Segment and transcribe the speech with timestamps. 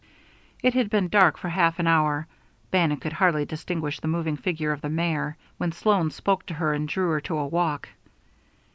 [0.63, 2.25] It had been dark for half an hour
[2.71, 6.73] Bannon could hardly distinguish the moving figure of the mare when Sloan spoke to her
[6.73, 7.87] and drew her to a walk.